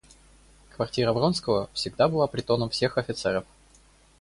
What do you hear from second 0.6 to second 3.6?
Квартира Вронского всегда была притоном всех офицеров.